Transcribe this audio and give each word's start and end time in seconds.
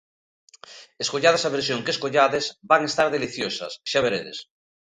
Escollades 1.03 1.43
a 1.47 1.53
versión 1.57 1.83
que 1.83 1.93
escollades, 1.95 2.45
van 2.71 2.83
estar 2.89 3.07
deliciosas, 3.09 3.73
xa 3.91 3.99
veredes! 4.05 4.37